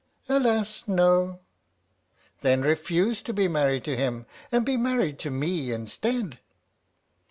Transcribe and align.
"Alas, 0.29 0.83
no!"" 0.87 1.41
Then 2.41 2.63
refuse 2.63 3.21
to 3.21 3.33
be 3.33 3.47
married 3.47 3.83
to 3.83 3.95
him 3.95 4.25
and 4.51 4.65
be 4.65 4.75
married 4.75 5.19
to 5.19 5.29
me 5.29 5.71
instead." 5.71 6.39